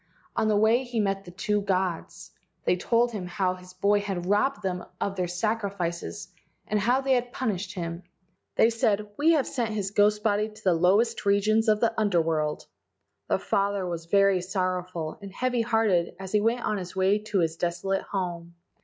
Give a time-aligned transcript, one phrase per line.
[0.35, 2.31] On the way he met the two gods.
[2.65, 6.27] They told him how his boy had robbed them of their sacrifices
[6.65, 8.01] and how they had punished him.
[8.55, 12.19] They said, "We have sent his ghost body to the lowest regions of the Under
[12.19, 12.65] world.,,
[13.27, 17.37] The father was very sorrowful and heavy hearted as he went on his way to
[17.41, 18.55] his desolate home.